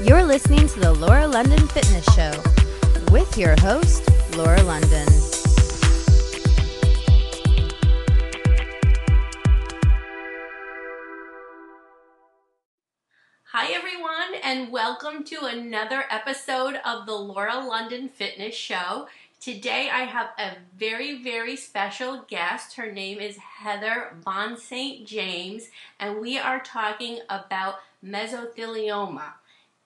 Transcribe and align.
You're 0.00 0.22
listening 0.22 0.68
to 0.68 0.78
the 0.78 0.92
Laura 0.92 1.26
London 1.26 1.66
Fitness 1.66 2.04
Show 2.14 2.30
with 3.10 3.36
your 3.36 3.56
host, 3.58 4.08
Laura 4.36 4.62
London. 4.62 5.08
Hi, 13.46 13.72
everyone, 13.72 14.40
and 14.44 14.70
welcome 14.70 15.24
to 15.24 15.46
another 15.46 16.04
episode 16.08 16.76
of 16.84 17.06
the 17.06 17.16
Laura 17.16 17.58
London 17.58 18.08
Fitness 18.08 18.54
Show. 18.54 19.08
Today, 19.40 19.90
I 19.92 20.04
have 20.04 20.28
a 20.38 20.58
very, 20.78 21.20
very 21.24 21.56
special 21.56 22.24
guest. 22.28 22.76
Her 22.76 22.92
name 22.92 23.18
is 23.18 23.36
Heather 23.38 24.14
Von 24.24 24.56
St. 24.56 25.04
James, 25.04 25.70
and 25.98 26.20
we 26.20 26.38
are 26.38 26.60
talking 26.60 27.18
about 27.28 27.80
mesothelioma 28.04 29.32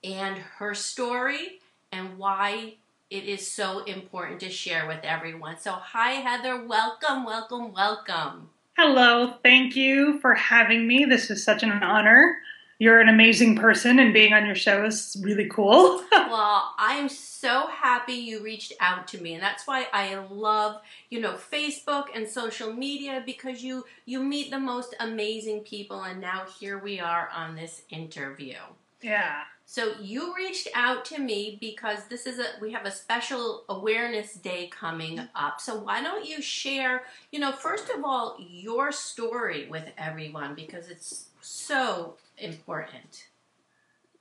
and 0.05 0.39
her 0.59 0.75
story 0.75 1.61
and 1.91 2.19
why 2.19 2.75
it 3.11 3.25
is 3.25 3.51
so 3.51 3.85
important 3.85 4.41
to 4.41 4.51
share 4.51 4.87
with 4.87 5.01
everyone. 5.03 5.59
So, 5.59 5.73
hi, 5.73 6.13
Heather. 6.13 6.65
Welcome, 6.65 7.25
welcome, 7.25 7.73
welcome. 7.73 8.51
Hello. 8.79 9.35
Thank 9.43 9.77
you 9.77 10.19
for 10.21 10.35
having 10.35 10.89
me. 10.89 11.05
This 11.05 11.31
is 11.31 11.45
such 11.45 11.63
an 11.63 11.71
honor. 11.71 12.39
You're 12.79 13.01
an 13.01 13.09
amazing 13.09 13.57
person, 13.57 13.99
and 13.99 14.15
being 14.15 14.33
on 14.33 14.47
your 14.47 14.57
show 14.57 14.85
is 14.85 15.17
really 15.23 15.47
cool. 15.49 16.03
well, 16.13 16.75
I 16.79 16.97
am 16.99 17.09
so 17.09 17.69
happy 17.69 18.15
you 18.15 18.43
reached 18.43 18.73
out 18.81 19.07
to 19.09 19.21
me, 19.21 19.35
and 19.35 19.43
that's 19.43 19.67
why 19.67 19.87
I 19.93 20.17
love, 20.17 20.81
you 21.11 21.21
know, 21.21 21.35
Facebook 21.35 22.07
and 22.15 22.27
social 22.27 22.73
media 22.73 23.23
because 23.25 23.63
you 23.63 23.85
you 24.05 24.25
meet 24.25 24.51
the 24.51 24.59
most 24.59 24.97
amazing 24.99 25.61
people, 25.61 26.03
and 26.03 26.21
now 26.21 26.45
here 26.59 26.79
we 26.79 26.99
are 26.99 27.29
on 27.33 27.55
this 27.55 27.83
interview. 27.91 28.57
Yeah. 29.03 29.43
So 29.73 29.95
you 30.03 30.35
reached 30.37 30.69
out 30.75 31.07
to 31.07 31.19
me 31.19 31.57
because 31.59 32.05
this 32.11 32.27
is 32.27 32.39
a 32.39 32.45
we 32.61 32.73
have 32.73 32.85
a 32.85 32.91
special 32.91 33.65
awareness 33.71 34.35
day 34.35 34.69
coming 34.71 35.19
up. 35.35 35.63
So 35.63 35.79
why 35.79 36.03
don't 36.03 36.29
you 36.29 36.43
share, 36.43 37.05
you 37.31 37.41
know, 37.41 37.53
first 37.53 37.89
of 37.89 38.05
all, 38.05 38.37
your 38.39 38.93
story 38.93 39.67
with 39.71 39.89
everyone 39.97 40.55
because 40.55 40.91
it's 40.91 41.31
so 41.41 42.17
important. 42.37 43.29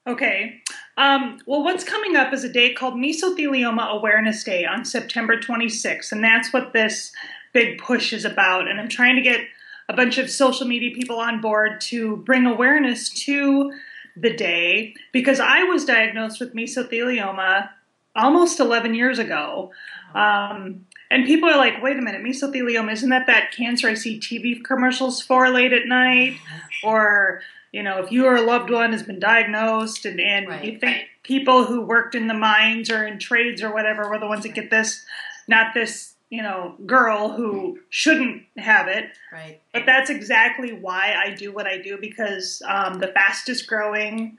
Okay. 0.07 0.61
Um, 0.95 1.41
well, 1.45 1.65
what's 1.65 1.83
coming 1.83 2.15
up 2.15 2.31
is 2.31 2.45
a 2.45 2.49
day 2.49 2.71
called 2.71 2.93
Mesothelioma 2.93 3.89
Awareness 3.89 4.45
Day 4.45 4.63
on 4.63 4.85
September 4.85 5.35
26th, 5.35 6.13
and 6.13 6.23
that's 6.23 6.53
what 6.53 6.71
this 6.71 7.11
big 7.51 7.77
push 7.77 8.13
is 8.13 8.23
about. 8.23 8.69
And 8.69 8.79
I'm 8.79 8.87
trying 8.87 9.17
to 9.17 9.21
get 9.21 9.41
a 9.89 9.93
bunch 9.93 10.17
of 10.17 10.29
social 10.29 10.65
media 10.65 10.95
people 10.95 11.19
on 11.19 11.41
board 11.41 11.81
to 11.81 12.15
bring 12.15 12.45
awareness 12.45 13.09
to 13.25 13.73
the 14.15 14.33
day 14.33 14.93
because 15.11 15.39
I 15.39 15.63
was 15.63 15.85
diagnosed 15.85 16.39
with 16.39 16.53
mesothelioma 16.53 17.69
almost 18.15 18.59
11 18.59 18.93
years 18.93 19.19
ago. 19.19 19.71
Um, 20.13 20.85
and 21.09 21.25
people 21.25 21.49
are 21.49 21.57
like, 21.57 21.81
wait 21.81 21.97
a 21.97 22.01
minute, 22.01 22.21
mesothelioma, 22.21 22.93
isn't 22.93 23.09
that 23.09 23.27
that 23.27 23.51
cancer 23.51 23.89
I 23.89 23.93
see 23.93 24.19
TV 24.19 24.63
commercials 24.63 25.21
for 25.21 25.49
late 25.49 25.73
at 25.73 25.85
night? 25.85 26.37
Or, 26.83 27.41
you 27.71 27.83
know, 27.83 27.99
if 28.03 28.11
you 28.11 28.25
or 28.25 28.35
a 28.35 28.41
loved 28.41 28.69
one 28.69 28.91
has 28.91 29.03
been 29.03 29.19
diagnosed 29.19 30.05
and, 30.05 30.19
and 30.19 30.47
right, 30.47 30.63
you 30.63 30.79
think 30.79 31.07
people 31.23 31.65
who 31.65 31.81
worked 31.81 32.15
in 32.15 32.27
the 32.27 32.33
mines 32.33 32.89
or 32.89 33.05
in 33.05 33.19
trades 33.19 33.61
or 33.61 33.73
whatever 33.73 34.09
were 34.09 34.19
the 34.19 34.27
ones 34.27 34.43
that 34.43 34.53
get 34.53 34.69
this, 34.69 35.05
not 35.47 35.73
this 35.73 36.13
you 36.31 36.41
know, 36.41 36.75
girl 36.85 37.29
who 37.29 37.77
shouldn't 37.89 38.43
have 38.57 38.87
it. 38.87 39.11
Right. 39.31 39.61
But 39.73 39.85
that's 39.85 40.09
exactly 40.09 40.71
why 40.71 41.13
I 41.23 41.35
do 41.35 41.51
what 41.53 41.67
I 41.67 41.77
do 41.77 41.97
because 41.99 42.63
um, 42.67 42.99
the 42.99 43.07
fastest 43.07 43.67
growing 43.67 44.37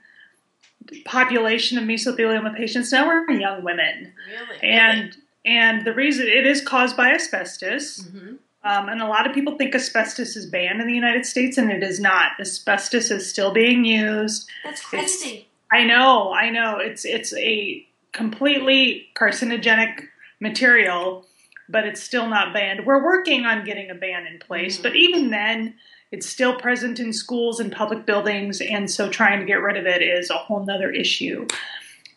population 1.05 1.77
of 1.77 1.85
mesothelioma 1.85 2.57
patients 2.57 2.91
now 2.91 3.07
are 3.07 3.31
young 3.31 3.63
women. 3.63 4.11
Really? 4.27 4.63
And 4.63 5.15
and 5.45 5.85
the 5.85 5.93
reason 5.93 6.27
it 6.27 6.47
is 6.47 6.61
caused 6.61 6.97
by 6.97 7.11
asbestos. 7.11 7.99
Mm-hmm. 8.03 8.35
Um, 8.65 8.87
and 8.87 9.01
a 9.01 9.07
lot 9.07 9.27
of 9.27 9.35
people 9.35 9.57
think 9.57 9.75
asbestos 9.75 10.37
is 10.37 10.45
banned 10.45 10.79
in 10.79 10.87
the 10.87 10.93
United 10.93 11.25
States, 11.25 11.57
and 11.57 11.69
it 11.69 11.83
is 11.83 11.99
not. 11.99 12.31
Asbestos 12.39 13.11
is 13.11 13.29
still 13.29 13.51
being 13.51 13.83
used. 13.83 14.49
That's 14.63 14.81
crazy. 14.81 15.29
It's, 15.29 15.45
I 15.69 15.83
know, 15.83 16.33
I 16.33 16.49
know. 16.49 16.77
It's 16.79 17.05
it's 17.05 17.35
a 17.35 17.85
completely 18.13 19.09
carcinogenic 19.15 20.07
material 20.39 21.25
but 21.69 21.85
it's 21.85 22.01
still 22.01 22.27
not 22.27 22.53
banned. 22.53 22.85
We're 22.85 23.03
working 23.03 23.45
on 23.45 23.65
getting 23.65 23.89
a 23.89 23.95
ban 23.95 24.27
in 24.27 24.39
place, 24.39 24.75
mm-hmm. 24.75 24.83
but 24.83 24.95
even 24.95 25.29
then, 25.29 25.75
it's 26.11 26.29
still 26.29 26.59
present 26.59 26.99
in 26.99 27.11
schools 27.11 27.59
and 27.59 27.71
public 27.71 28.05
buildings, 28.05 28.61
and 28.61 28.89
so 28.89 29.09
trying 29.09 29.39
to 29.39 29.45
get 29.45 29.55
rid 29.55 29.77
of 29.77 29.85
it 29.85 30.01
is 30.01 30.29
a 30.29 30.35
whole 30.35 30.63
nother 30.63 30.91
issue. 30.91 31.47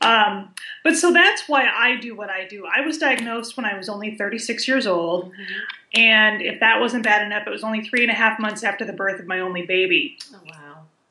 Um, 0.02 0.54
but 0.84 0.96
so 0.96 1.12
that's 1.12 1.48
why 1.48 1.66
I 1.66 1.96
do 1.96 2.14
what 2.14 2.28
I 2.28 2.46
do. 2.46 2.66
I 2.66 2.84
was 2.84 2.98
diagnosed 2.98 3.56
when 3.56 3.64
I 3.64 3.76
was 3.76 3.88
only 3.88 4.14
36 4.16 4.68
years 4.68 4.86
old, 4.86 5.32
mm-hmm. 5.32 5.98
and 5.98 6.42
if 6.42 6.60
that 6.60 6.80
wasn't 6.80 7.04
bad 7.04 7.24
enough, 7.24 7.46
it 7.46 7.50
was 7.50 7.64
only 7.64 7.82
three 7.82 8.02
and 8.02 8.10
a 8.10 8.14
half 8.14 8.38
months 8.38 8.62
after 8.62 8.84
the 8.84 8.92
birth 8.92 9.18
of 9.18 9.26
my 9.26 9.40
only 9.40 9.62
baby. 9.62 10.18
Oh, 10.34 10.40
wow. 10.44 10.65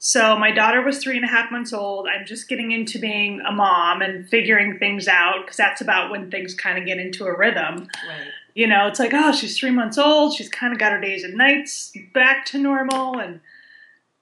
So 0.06 0.38
my 0.38 0.52
daughter 0.52 0.84
was 0.84 1.00
three 1.00 1.16
and 1.16 1.26
a 1.26 1.28
half 1.28 1.50
months 1.50 1.74
old. 1.74 2.08
I'm 2.08 2.28
just 2.28 2.48
getting 2.48 2.72
into 2.72 3.00
being 3.00 3.42
a 3.42 3.52
mom 3.52 4.04
and 4.04 4.30
figuring 4.30 4.78
things 4.78 5.08
out 5.08 5.42
because 5.42 5.58
that's 5.58 5.82
about 5.82 6.12
when 6.12 6.30
things 6.30 6.54
kind 6.54 6.78
of 6.78 6.86
get 6.86 7.00
into 7.00 7.26
a 7.26 7.36
rhythm. 7.36 7.90
Right. 8.08 8.28
You 8.54 8.68
know, 8.68 8.86
it's 8.86 9.00
like, 9.00 9.16
oh, 9.16 9.32
she's 9.32 9.58
three 9.58 9.72
months 9.72 9.98
old. 9.98 10.36
She's 10.36 10.48
kind 10.48 10.74
of 10.74 10.78
got 10.78 10.92
her 10.92 11.02
days 11.02 11.24
and 11.24 11.34
nights 11.34 11.92
back 12.14 12.46
to 12.46 12.60
normal, 12.60 13.18
and 13.18 13.40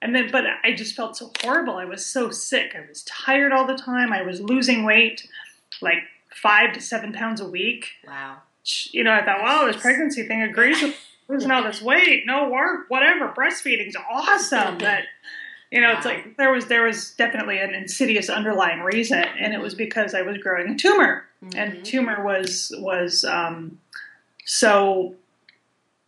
and 0.02 0.16
then, 0.16 0.30
but 0.32 0.46
I 0.64 0.72
just 0.72 0.96
felt 0.96 1.18
so 1.18 1.34
horrible. 1.42 1.76
I 1.76 1.84
was 1.84 2.06
so 2.06 2.32
sick. 2.32 2.78
I 2.78 2.88
was 2.88 3.04
tired 3.04 3.52
all 3.52 3.68
the 3.68 3.76
time. 3.76 4.14
I 4.14 4.22
was 4.22 4.40
losing 4.40 4.86
weight, 4.86 5.28
like 5.82 6.04
five 6.30 6.72
to 6.76 6.80
seven 6.80 7.12
pounds 7.12 7.42
a 7.42 7.48
week. 7.48 7.88
Wow. 8.08 8.38
You 8.92 9.04
know, 9.04 9.12
I 9.12 9.26
thought, 9.26 9.42
wow, 9.42 9.66
this 9.66 9.82
pregnancy 9.82 10.26
thing 10.26 10.44
agrees 10.44 10.82
with 10.82 10.96
losing 11.28 11.52
all 11.52 11.64
this 11.64 11.82
weight. 11.82 12.24
No 12.26 12.48
work, 12.48 12.86
whatever. 12.88 13.34
Breastfeeding's 13.36 13.98
awesome, 14.10 14.78
but 14.78 15.02
you 15.74 15.82
know, 15.82 15.92
it's 15.92 16.06
like 16.06 16.38
there 16.38 16.52
was 16.52 16.68
there 16.68 16.84
was 16.84 17.16
definitely 17.16 17.58
an 17.58 17.74
insidious 17.74 18.30
underlying 18.30 18.82
reason, 18.82 19.24
and 19.40 19.56
it 19.56 19.60
was 19.60 19.74
because 19.74 20.14
I 20.14 20.22
was 20.22 20.38
growing 20.38 20.70
a 20.70 20.78
tumor, 20.78 21.26
mm-hmm. 21.44 21.58
and 21.58 21.84
tumor 21.84 22.24
was 22.24 22.72
was 22.78 23.26
um, 23.26 23.80
so. 24.46 25.16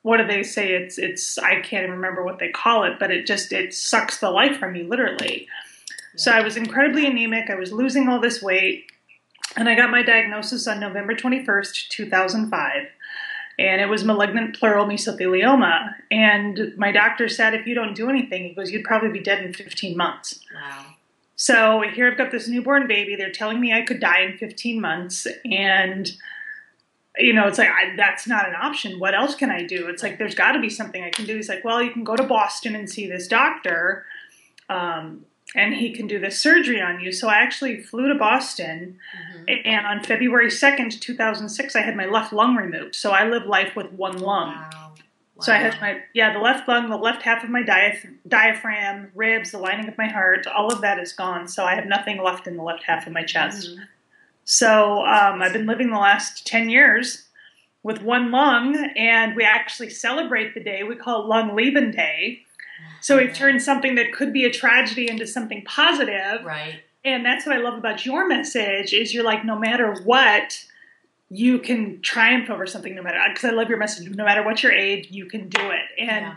What 0.03 0.17
do 0.17 0.27
they 0.27 0.43
say? 0.43 0.73
It's 0.73 0.99
it's 0.99 1.39
I 1.39 1.61
can't 1.61 1.83
even 1.83 1.95
remember 1.95 2.23
what 2.23 2.37
they 2.37 2.49
call 2.49 2.83
it, 2.83 2.99
but 2.99 3.09
it 3.09 3.25
just 3.25 3.51
it 3.51 3.73
sucks 3.73 4.19
the 4.19 4.29
life 4.29 4.57
from 4.57 4.73
me 4.73 4.83
literally. 4.83 5.47
Yeah. 5.47 6.15
So 6.15 6.31
I 6.31 6.41
was 6.41 6.57
incredibly 6.57 7.07
anemic. 7.07 7.49
I 7.49 7.55
was 7.55 7.71
losing 7.71 8.07
all 8.07 8.21
this 8.21 8.43
weight, 8.43 8.91
and 9.57 9.67
I 9.67 9.73
got 9.73 9.89
my 9.89 10.03
diagnosis 10.03 10.67
on 10.67 10.79
November 10.79 11.15
twenty 11.15 11.43
first, 11.43 11.91
two 11.91 12.07
thousand 12.07 12.51
five 12.51 12.83
and 13.57 13.81
it 13.81 13.87
was 13.87 14.03
malignant 14.03 14.57
pleural 14.57 14.85
mesothelioma. 14.85 15.93
And 16.11 16.73
my 16.77 16.91
doctor 16.91 17.29
said, 17.29 17.53
if 17.53 17.65
you 17.65 17.73
don't 17.73 17.95
do 17.95 18.09
anything, 18.09 18.43
he 18.43 18.53
goes, 18.53 18.71
you'd 18.71 18.83
probably 18.83 19.09
be 19.09 19.21
dead 19.21 19.43
in 19.43 19.53
15 19.53 19.95
months. 19.95 20.41
Wow. 20.53 20.85
So 21.37 21.83
here 21.93 22.09
I've 22.09 22.17
got 22.17 22.31
this 22.31 22.47
newborn 22.47 22.87
baby. 22.87 23.15
They're 23.15 23.31
telling 23.31 23.59
me 23.59 23.73
I 23.73 23.81
could 23.81 23.99
die 23.99 24.21
in 24.21 24.37
15 24.37 24.79
months. 24.79 25.27
And, 25.49 26.11
you 27.17 27.33
know, 27.33 27.47
it's 27.47 27.57
like, 27.57 27.69
I, 27.69 27.95
that's 27.95 28.27
not 28.27 28.47
an 28.47 28.55
option. 28.55 28.99
What 28.99 29.15
else 29.15 29.35
can 29.35 29.49
I 29.49 29.63
do? 29.63 29.87
It's 29.87 30.03
like, 30.03 30.17
there's 30.17 30.35
got 30.35 30.53
to 30.53 30.59
be 30.59 30.69
something 30.69 31.03
I 31.03 31.09
can 31.09 31.25
do. 31.25 31.35
He's 31.35 31.49
like, 31.49 31.63
well, 31.63 31.81
you 31.81 31.91
can 31.91 32.03
go 32.03 32.15
to 32.15 32.23
Boston 32.23 32.75
and 32.75 32.89
see 32.89 33.07
this 33.07 33.27
doctor. 33.27 34.05
Um, 34.69 35.25
and 35.55 35.73
he 35.73 35.91
can 35.91 36.05
do 36.05 36.19
this 36.19 36.39
surgery 36.39 36.81
on 36.81 36.99
you. 36.99 37.11
So 37.11 37.29
I 37.29 37.35
actually 37.35 37.81
flew 37.81 38.09
to 38.09 38.15
Boston, 38.15 38.99
mm-hmm. 39.17 39.43
and 39.65 39.87
on 39.87 40.03
February 40.03 40.49
2nd, 40.49 40.99
2006, 40.99 41.75
I 41.75 41.81
had 41.81 41.95
my 41.95 42.05
left 42.05 42.33
lung 42.33 42.55
removed. 42.55 42.93
So 42.93 43.11
I 43.11 43.27
live 43.27 43.45
life 43.45 43.75
with 43.75 43.91
one 43.93 44.17
lung. 44.17 44.49
Wow. 44.49 44.69
Wow. 44.71 45.41
So 45.41 45.53
I 45.53 45.57
had 45.57 45.79
my, 45.81 46.01
yeah, 46.13 46.31
the 46.31 46.39
left 46.39 46.67
lung, 46.67 46.89
the 46.89 46.97
left 46.97 47.21
half 47.23 47.43
of 47.43 47.49
my 47.49 47.61
diaph- 47.61 48.13
diaphragm, 48.27 49.11
ribs, 49.15 49.51
the 49.51 49.57
lining 49.57 49.87
of 49.87 49.97
my 49.97 50.07
heart, 50.07 50.47
all 50.47 50.71
of 50.71 50.81
that 50.81 50.97
is 50.99 51.11
gone. 51.11 51.47
So 51.47 51.65
I 51.65 51.75
have 51.75 51.85
nothing 51.85 52.21
left 52.21 52.47
in 52.47 52.55
the 52.55 52.63
left 52.63 52.83
half 52.83 53.05
of 53.05 53.11
my 53.11 53.23
chest. 53.23 53.71
Mm-hmm. 53.71 53.83
So 54.45 55.05
um, 55.05 55.41
I've 55.41 55.51
been 55.51 55.65
living 55.65 55.89
the 55.89 55.97
last 55.97 56.45
10 56.47 56.69
years 56.69 57.25
with 57.83 58.01
one 58.01 58.31
lung, 58.31 58.75
and 58.95 59.35
we 59.35 59.43
actually 59.43 59.89
celebrate 59.89 60.53
the 60.53 60.63
day. 60.63 60.83
We 60.83 60.95
call 60.95 61.23
it 61.23 61.27
Lung 61.27 61.51
Leavin' 61.51 61.93
Day 61.93 62.44
so 63.05 63.17
we've 63.17 63.35
turned 63.35 63.61
something 63.61 63.93
that 63.95 64.11
could 64.11 64.33
be 64.33 64.45
a 64.45 64.51
tragedy 64.51 65.07
into 65.07 65.27
something 65.27 65.63
positive. 65.63 66.43
Right. 66.43 66.79
And 67.03 67.23
that's 67.23 67.45
what 67.45 67.55
I 67.55 67.59
love 67.59 67.77
about 67.77 68.03
your 68.03 68.27
message 68.27 68.93
is 68.93 69.13
you're 69.13 69.23
like 69.23 69.45
no 69.45 69.59
matter 69.59 69.93
what 70.05 70.65
you 71.29 71.59
can 71.59 72.01
triumph 72.01 72.49
over 72.49 72.65
something 72.65 72.95
no 72.95 73.03
matter 73.03 73.19
because 73.29 73.45
I 73.45 73.53
love 73.53 73.69
your 73.69 73.77
message 73.77 74.09
no 74.09 74.25
matter 74.25 74.41
what 74.43 74.63
your 74.63 74.71
age 74.71 75.09
you 75.11 75.27
can 75.27 75.49
do 75.49 75.69
it. 75.69 75.83
And 75.99 76.25
yeah. 76.25 76.35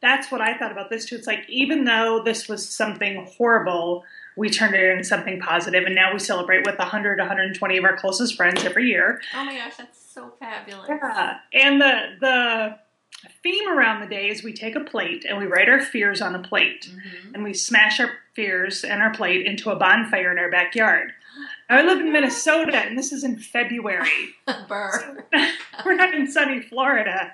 that's 0.00 0.28
what 0.32 0.40
I 0.40 0.58
thought 0.58 0.72
about 0.72 0.90
this 0.90 1.04
too. 1.04 1.14
It's 1.14 1.28
like 1.28 1.48
even 1.48 1.84
though 1.84 2.20
this 2.24 2.48
was 2.48 2.68
something 2.68 3.24
horrible, 3.36 4.02
we 4.34 4.50
turned 4.50 4.74
it 4.74 4.90
into 4.90 5.04
something 5.04 5.38
positive 5.38 5.84
and 5.84 5.94
now 5.94 6.12
we 6.12 6.18
celebrate 6.18 6.66
with 6.66 6.78
100 6.78 7.20
120 7.20 7.76
of 7.76 7.84
our 7.84 7.96
closest 7.96 8.34
friends 8.34 8.64
every 8.64 8.88
year. 8.88 9.20
Oh 9.36 9.44
my 9.44 9.56
gosh, 9.56 9.76
that's 9.76 10.04
so 10.04 10.32
fabulous. 10.40 10.88
Yeah. 10.88 11.38
And 11.52 11.80
the 11.80 12.16
the 12.20 12.78
theme 13.42 13.68
around 13.68 14.00
the 14.00 14.06
day 14.06 14.28
is 14.28 14.42
we 14.44 14.52
take 14.52 14.76
a 14.76 14.80
plate 14.80 15.24
and 15.28 15.38
we 15.38 15.46
write 15.46 15.68
our 15.68 15.80
fears 15.80 16.20
on 16.22 16.34
a 16.34 16.38
plate 16.40 16.88
Mhm. 16.90 17.34
and 17.34 17.42
we 17.44 17.52
smash 17.52 17.98
our 18.00 18.10
fears 18.34 18.84
and 18.84 19.02
our 19.02 19.10
plate 19.10 19.44
into 19.46 19.70
a 19.70 19.76
bonfire 19.76 20.30
in 20.32 20.38
our 20.38 20.50
backyard. 20.50 21.12
I 21.70 21.82
live 21.82 22.00
in 22.00 22.12
Minnesota 22.12 22.76
and 22.76 22.96
this 22.98 23.12
is 23.12 23.24
in 23.24 23.38
February. 23.38 24.08
Burr. 24.68 25.24
We're 25.84 25.94
not 25.94 26.14
in 26.14 26.26
sunny 26.30 26.60
Florida. 26.62 27.32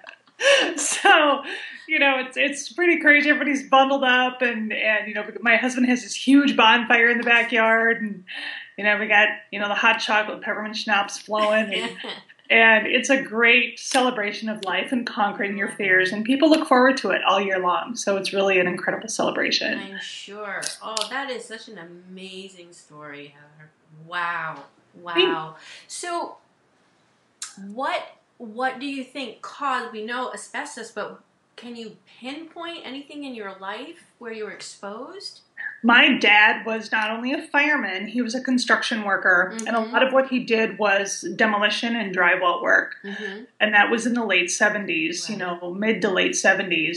So, 0.76 1.42
you 1.86 1.98
know, 1.98 2.18
it's 2.18 2.36
it's 2.36 2.72
pretty 2.72 2.98
crazy. 3.00 3.30
Everybody's 3.30 3.68
bundled 3.68 4.02
up 4.04 4.42
and 4.42 4.72
and 4.72 5.06
you 5.08 5.14
know, 5.14 5.24
my 5.40 5.56
husband 5.56 5.86
has 5.88 6.02
this 6.02 6.14
huge 6.14 6.56
bonfire 6.56 7.08
in 7.08 7.18
the 7.18 7.24
backyard 7.24 8.02
and 8.02 8.24
you 8.76 8.82
know, 8.84 8.98
we 8.98 9.06
got, 9.06 9.28
you 9.52 9.60
know, 9.60 9.68
the 9.68 9.74
hot 9.74 9.98
chocolate 10.00 10.42
peppermint 10.42 10.76
schnapps 10.76 11.18
flowing 11.18 11.72
and 11.74 11.96
and 12.50 12.86
it's 12.86 13.08
a 13.08 13.22
great 13.22 13.78
celebration 13.78 14.48
of 14.48 14.62
life 14.64 14.92
and 14.92 15.06
conquering 15.06 15.56
your 15.56 15.68
fears 15.68 16.12
and 16.12 16.24
people 16.24 16.50
look 16.50 16.68
forward 16.68 16.96
to 16.96 17.10
it 17.10 17.22
all 17.24 17.40
year 17.40 17.58
long 17.58 17.96
so 17.96 18.16
it's 18.16 18.32
really 18.32 18.60
an 18.60 18.66
incredible 18.66 19.08
celebration 19.08 19.78
I'm 19.78 19.98
sure. 19.98 20.60
Oh, 20.82 20.96
that 21.10 21.30
is 21.30 21.44
such 21.44 21.68
an 21.68 21.78
amazing 21.78 22.72
story, 22.72 23.28
Heather. 23.28 23.70
Wow. 24.06 24.64
Wow. 25.00 25.56
So 25.88 26.36
what 27.72 28.16
what 28.38 28.80
do 28.80 28.86
you 28.86 29.04
think 29.04 29.42
caused 29.42 29.92
we 29.92 30.04
know 30.04 30.32
asbestos, 30.32 30.90
but 30.90 31.20
can 31.56 31.76
you 31.76 31.96
pinpoint 32.20 32.80
anything 32.84 33.24
in 33.24 33.34
your 33.34 33.56
life 33.60 34.10
where 34.18 34.32
you 34.32 34.44
were 34.44 34.52
exposed? 34.52 35.40
My 35.84 36.16
dad 36.18 36.64
was 36.64 36.90
not 36.90 37.10
only 37.10 37.32
a 37.32 37.42
fireman 37.42 38.06
he 38.08 38.22
was 38.22 38.34
a 38.34 38.40
construction 38.40 39.04
worker 39.04 39.52
and 39.66 39.76
a 39.76 39.80
Mhm. 39.80 39.92
lot 39.92 40.02
of 40.02 40.12
what 40.12 40.28
he 40.30 40.40
did 40.40 40.78
was 40.78 41.20
demolition 41.36 41.94
and 41.94 42.16
drywall 42.16 42.62
work 42.62 42.96
Mm-hmm. 43.04 43.44
and 43.60 43.74
that 43.74 43.90
was 43.90 44.06
in 44.06 44.14
the 44.14 44.24
late 44.24 44.48
70s 44.48 45.28
you 45.28 45.36
know 45.36 45.74
mid 45.74 46.00
to 46.02 46.08
late 46.10 46.32
70s 46.32 46.96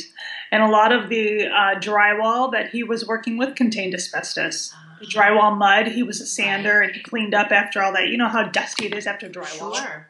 and 0.51 0.63
a 0.63 0.67
lot 0.69 0.91
of 0.91 1.09
the 1.09 1.47
uh, 1.47 1.75
drywall 1.79 2.51
that 2.53 2.69
he 2.69 2.81
was 2.83 3.05
working 3.05 3.37
with 3.37 3.55
contained 3.55 3.93
asbestos 3.93 4.73
the 5.01 5.05
drywall 5.05 5.55
mud 5.55 5.87
he 5.87 6.01
was 6.01 6.21
a 6.21 6.25
sander 6.25 6.81
and 6.81 6.93
he 6.95 7.01
cleaned 7.03 7.35
up 7.35 7.51
after 7.51 7.83
all 7.83 7.91
that 7.93 8.07
you 8.07 8.17
know 8.17 8.29
how 8.29 8.43
dusty 8.43 8.85
it 8.85 8.93
is 8.93 9.05
after 9.05 9.27
drywall 9.29 9.75
Sure. 9.75 10.07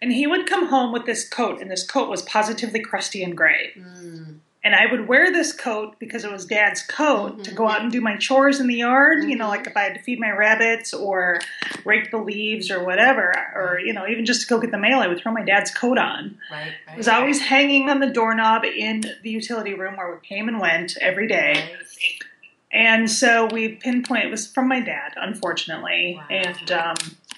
And 0.00 0.12
he 0.12 0.28
would 0.28 0.46
come 0.46 0.68
home 0.68 0.92
with 0.92 1.06
this 1.06 1.28
coat, 1.28 1.60
and 1.60 1.68
this 1.72 1.84
coat 1.84 2.08
was 2.08 2.22
positively 2.22 2.78
crusty 2.78 3.20
and 3.24 3.36
gray. 3.36 3.72
Mm. 3.76 4.36
And 4.68 4.76
I 4.76 4.84
would 4.84 5.08
wear 5.08 5.32
this 5.32 5.50
coat 5.54 5.96
because 5.98 6.26
it 6.26 6.30
was 6.30 6.44
dad's 6.44 6.82
coat 6.82 7.42
to 7.44 7.52
Mhm. 7.52 7.54
go 7.54 7.68
out 7.70 7.80
and 7.80 7.90
do 7.90 8.02
my 8.02 8.16
chores 8.16 8.60
in 8.60 8.66
the 8.66 8.74
yard, 8.74 9.24
you 9.26 9.34
know, 9.34 9.46
Mhm. 9.46 9.48
like 9.48 9.66
if 9.66 9.74
I 9.74 9.84
had 9.84 9.94
to 9.94 10.02
feed 10.02 10.20
my 10.20 10.28
rabbits 10.30 10.92
or 10.92 11.40
rake 11.86 12.10
the 12.10 12.18
leaves 12.18 12.70
or 12.70 12.84
whatever, 12.84 13.32
or, 13.54 13.80
you 13.82 13.94
know, 13.94 14.06
even 14.06 14.26
just 14.26 14.42
to 14.42 14.46
go 14.46 14.60
get 14.60 14.70
the 14.70 14.76
mail, 14.76 14.98
I 15.00 15.06
would 15.06 15.20
throw 15.22 15.32
my 15.32 15.40
dad's 15.42 15.70
coat 15.70 15.96
on. 15.96 16.36
Right. 16.52 16.64
Right. 16.86 16.92
It 16.92 16.96
was 16.98 17.08
always 17.08 17.40
hanging 17.40 17.88
on 17.88 18.00
the 18.00 18.08
doorknob 18.08 18.66
in 18.66 19.04
the 19.22 19.30
utility 19.30 19.72
room 19.72 19.96
where 19.96 20.12
we 20.12 20.18
came 20.20 20.48
and 20.48 20.60
went 20.60 20.98
every 21.00 21.26
day. 21.28 21.54
Right. 21.54 22.22
And 22.70 23.10
so 23.10 23.46
we 23.46 23.68
pinpoint 23.68 24.26
it 24.26 24.30
was 24.30 24.46
from 24.52 24.68
my 24.68 24.80
dad, 24.80 25.14
unfortunately. 25.16 26.16
Wow. 26.18 26.26
And 26.28 26.72
um, 26.72 26.96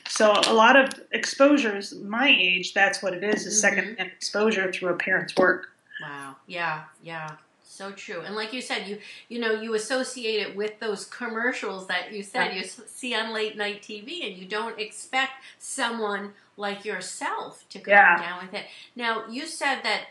so 0.08 0.32
a 0.48 0.52
lot 0.52 0.74
of 0.74 0.88
exposures, 1.12 1.94
my 1.94 2.26
age, 2.28 2.74
that's 2.74 3.00
what 3.04 3.14
it 3.14 3.22
is, 3.22 3.46
is 3.46 3.54
Mhm. 3.56 3.60
second-hand 3.60 4.10
exposure 4.16 4.72
through 4.72 4.88
a 4.94 4.96
parent's 4.96 5.36
work. 5.36 5.68
Wow. 6.00 6.36
Yeah. 6.46 6.84
Yeah. 7.02 7.36
So 7.64 7.92
true. 7.92 8.22
And 8.22 8.34
like 8.34 8.52
you 8.52 8.60
said, 8.62 8.88
you 8.88 8.98
you 9.28 9.38
know 9.38 9.52
you 9.52 9.74
associate 9.74 10.40
it 10.40 10.56
with 10.56 10.80
those 10.80 11.04
commercials 11.06 11.86
that 11.88 12.12
you 12.12 12.22
said 12.22 12.54
you 12.54 12.64
see 12.64 13.14
on 13.14 13.32
late 13.32 13.56
night 13.56 13.82
TV, 13.82 14.26
and 14.26 14.36
you 14.36 14.46
don't 14.46 14.78
expect 14.78 15.32
someone 15.58 16.32
like 16.56 16.84
yourself 16.84 17.64
to 17.70 17.78
come 17.78 17.92
Yeah. 17.92 18.18
down 18.18 18.44
with 18.44 18.54
it. 18.54 18.66
Now 18.96 19.26
you 19.28 19.46
said 19.46 19.82
that 19.84 20.06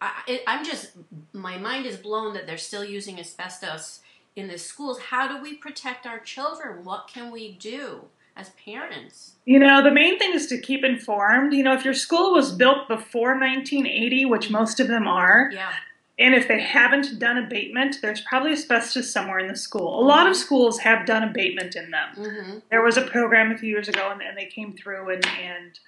I, 0.00 0.22
it, 0.26 0.42
I'm 0.46 0.64
just 0.64 0.92
my 1.32 1.58
mind 1.58 1.86
is 1.86 1.96
blown 1.96 2.34
that 2.34 2.46
they're 2.46 2.58
still 2.58 2.84
using 2.84 3.20
asbestos 3.20 4.00
in 4.34 4.48
the 4.48 4.58
schools. 4.58 4.98
How 5.10 5.28
do 5.28 5.42
we 5.42 5.54
protect 5.54 6.06
our 6.06 6.18
children? 6.20 6.84
What 6.84 7.08
can 7.08 7.30
we 7.30 7.52
do 7.52 8.06
as 8.36 8.50
parents? 8.64 9.32
You 9.44 9.58
know, 9.58 9.82
the 9.82 9.90
main 9.90 10.18
thing 10.18 10.32
is 10.34 10.46
to 10.48 10.58
keep 10.60 10.84
informed. 10.84 11.52
You 11.52 11.62
know, 11.64 11.72
if 11.74 11.84
your 11.84 11.94
school 11.94 12.32
was 12.32 12.52
built 12.52 12.88
before 12.88 13.30
1980, 13.38 14.24
which 14.26 14.50
most 14.50 14.80
of 14.80 14.88
them 14.88 15.06
are, 15.06 15.50
Yeah. 15.52 15.72
and 16.18 16.34
if 16.34 16.46
they 16.48 16.60
haven't 16.60 17.18
done 17.18 17.38
abatement, 17.38 17.96
there's 18.02 18.20
probably 18.22 18.52
asbestos 18.52 19.10
somewhere 19.10 19.38
in 19.38 19.46
the 19.48 19.56
school. 19.56 20.00
A 20.00 20.04
lot 20.04 20.26
of 20.26 20.36
schools 20.36 20.80
have 20.80 21.06
done 21.06 21.22
abatement 21.22 21.76
in 21.76 21.90
them. 21.90 22.08
Mm-hmm. 22.16 22.58
there 22.70 22.82
was 22.82 22.96
a 22.96 23.02
program 23.02 23.50
a 23.52 23.58
few 23.58 23.68
years 23.70 23.88
ago 23.88 24.10
and, 24.10 24.20
and 24.22 24.36
they 24.36 24.46
came 24.46 24.72
through 24.74 25.10
and, 25.10 25.26
and 25.26 25.78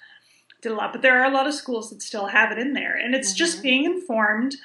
did 0.62 0.72
a 0.72 0.74
lot 0.74 0.92
but 0.92 1.02
there 1.02 1.20
are 1.22 1.30
a 1.30 1.34
lot 1.34 1.46
of 1.46 1.54
schools 1.54 1.88
that 1.90 2.02
still 2.02 2.26
have 2.26 2.50
it 2.50 2.58
in 2.58 2.72
there 2.72 2.94
and 2.96 3.14
it's 3.14 3.32
just 3.32 3.58
Mhm. 3.58 3.62
being 3.62 3.84
informed 3.84 4.56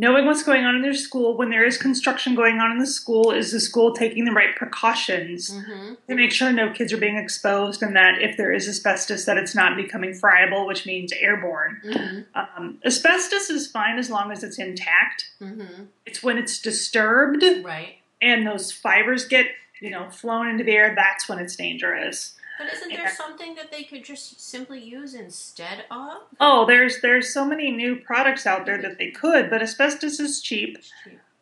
knowing 0.00 0.26
what's 0.26 0.44
going 0.44 0.64
on 0.64 0.76
in 0.76 0.82
their 0.82 0.94
school 0.94 1.36
when 1.36 1.50
there 1.50 1.66
is 1.66 1.76
construction 1.76 2.34
going 2.36 2.58
on 2.60 2.70
in 2.70 2.78
the 2.78 2.86
school 2.86 3.32
is 3.32 3.50
the 3.50 3.58
school 3.60 3.92
taking 3.92 4.24
the 4.24 4.32
right 4.32 4.54
precautions 4.56 5.50
Mm-hmm. 5.50 5.94
to 6.08 6.14
make 6.14 6.30
sure 6.32 6.52
no 6.52 6.72
kids 6.72 6.92
are 6.92 6.96
being 6.98 7.16
exposed 7.16 7.82
and 7.82 7.94
that 7.96 8.22
if 8.22 8.36
there 8.36 8.52
is 8.52 8.68
asbestos 8.68 9.24
that 9.24 9.36
it's 9.36 9.54
not 9.54 9.76
becoming 9.76 10.14
friable 10.14 10.66
which 10.66 10.86
means 10.86 11.12
airborne 11.12 11.80
Mm-hmm. 11.84 12.20
um, 12.62 12.78
asbestos 12.84 13.50
is 13.50 13.66
fine 13.66 13.98
as 13.98 14.08
long 14.08 14.30
as 14.32 14.42
it's 14.44 14.58
intact 14.58 15.26
Mm-hmm. 15.42 15.84
it's 16.06 16.22
when 16.22 16.38
it's 16.38 16.60
disturbed 16.62 17.42
Right. 17.64 17.96
and 18.22 18.46
those 18.46 18.70
fibers 18.72 19.26
get 19.26 19.46
you 19.80 19.90
know 19.90 20.08
flown 20.10 20.48
into 20.48 20.64
the 20.64 20.72
air 20.72 20.94
that's 20.94 21.28
when 21.28 21.38
it's 21.38 21.56
dangerous 21.56 22.34
But 22.58 22.72
isn't 22.72 22.88
there 22.88 23.02
Yeah. 23.02 23.08
something 23.12 23.54
that 23.54 23.70
they 23.70 23.84
could 23.84 24.04
just 24.04 24.40
simply 24.40 24.80
use 24.80 25.14
instead 25.14 25.84
of? 25.90 26.22
Oh, 26.40 26.66
there's 26.66 27.00
there's 27.00 27.32
so 27.32 27.44
many 27.44 27.70
new 27.70 27.96
products 27.96 28.46
out 28.46 28.66
there 28.66 28.78
that 28.82 28.98
they 28.98 29.10
could, 29.10 29.48
but 29.50 29.62
asbestos 29.62 30.18
is 30.20 30.40
cheap. 30.40 30.78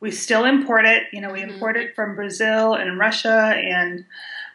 We 0.00 0.10
still 0.10 0.44
import 0.44 0.84
it. 0.84 1.04
You 1.12 1.22
know, 1.22 1.30
we 1.32 1.40
Mhm. 1.40 1.54
import 1.54 1.76
it 1.78 1.94
from 1.94 2.14
Brazil 2.14 2.74
and 2.74 2.98
Russia, 2.98 3.54
and 3.56 4.04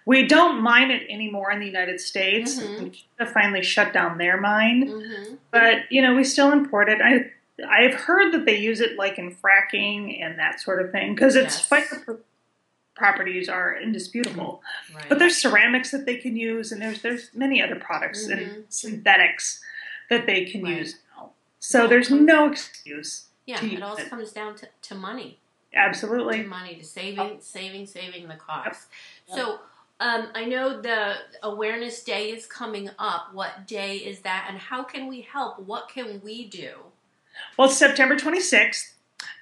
we 0.06 0.28
don't 0.28 0.62
mine 0.62 0.92
it 0.92 1.08
anymore 1.10 1.52
in 1.52 1.60
the 1.60 1.66
United 1.66 2.00
States. 2.00 2.60
Mhm. 2.60 2.78
Canada 3.18 3.34
finally 3.34 3.63
shut 3.63 3.92
down 3.92 4.18
their 4.19 4.38
mine, 4.40 4.88
Mm-hmm. 4.88 5.36
but 5.50 5.92
you 5.92 6.02
know, 6.02 6.13
we 6.13 6.24
still 6.24 6.52
import 6.52 6.90
it. 6.90 7.02
I 7.02 7.31
I've 7.68 7.94
heard 7.94 8.34
that 8.34 8.46
they 8.46 8.58
use 8.58 8.81
it 8.81 8.98
like 8.98 9.19
in 9.19 9.36
fracking 9.36 10.24
and 10.24 10.40
that 10.40 10.60
sort 10.60 10.81
of 10.84 10.92
thing 10.92 11.13
because 11.13 11.36
its 11.36 11.58
Yes. 11.58 11.68
fire 11.68 12.02
pro- 12.06 12.19
properties 12.95 13.49
are 13.49 13.77
indisputable. 13.77 14.61
Right. 14.93 15.05
But 15.09 15.19
there's 15.19 15.38
ceramics 15.38 15.91
that 15.91 16.05
they 16.05 16.17
can 16.17 16.35
use, 16.35 16.71
and 16.71 16.81
there's 16.81 17.01
there's 17.01 17.29
many 17.33 17.61
other 17.61 17.75
products 17.75 18.27
Mhm. 18.27 18.31
and 18.38 18.65
synthetics 18.69 19.61
that 20.09 20.25
they 20.25 20.45
can 20.45 20.63
Right. 20.63 20.77
use 20.77 20.97
now. 21.17 21.31
So 21.59 21.88
there's 21.88 22.09
no 22.11 22.49
excuse. 22.51 23.27
yeah, 23.47 23.57
to 23.57 23.73
it 23.73 23.81
all 23.81 23.95
comes 23.97 24.31
down 24.31 24.55
to, 24.55 24.67
to 24.83 24.95
money. 24.95 25.39
To 25.73 25.77
Absolutely. 25.79 26.43
money, 26.43 26.75
to 26.75 26.85
saving, 26.85 27.39
saving, 27.41 27.85
saving 27.88 28.27
the 28.27 28.35
cost. 28.35 28.88
Yep. 29.27 29.38
So 29.38 29.59
um, 29.99 30.29
I 30.33 30.45
know 30.45 30.81
the 30.81 31.15
Awareness 31.43 32.03
Day 32.03 32.31
is 32.31 32.45
coming 32.45 32.89
up. 32.98 33.33
What 33.33 33.67
day 33.67 33.98
is 33.98 34.21
that, 34.21 34.48
and 34.50 34.57
how 34.57 34.83
can 34.83 35.07
we 35.07 35.21
help? 35.21 35.60
What 35.60 35.89
can 35.89 36.21
we 36.21 36.45
do? 36.48 36.74
Well, 37.57 37.67
it's 37.69 37.77
September 37.77 38.15
26th, 38.15 38.93